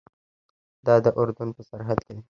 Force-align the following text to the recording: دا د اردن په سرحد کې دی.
دا 0.85 0.95
د 1.05 1.07
اردن 1.19 1.49
په 1.55 1.61
سرحد 1.69 1.99
کې 2.05 2.11
دی. 2.15 2.23